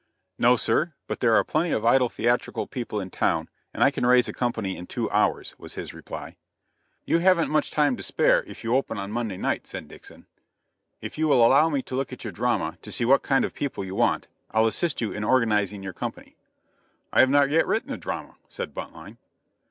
[0.39, 4.03] "No, sir; but there are plenty of idle theatrical people in town, and I can
[4.03, 6.37] raise a company in two hours," was his reply.
[7.05, 10.25] "You haven't much time to spare, if you open on Monday night," said Nixon.
[11.01, 13.53] "If you will allow me to look at your drama, to see what kind of
[13.53, 16.35] people you want, I'll assist you in organizing your company."
[17.13, 19.17] "I have not yet written the drama," said Buntline.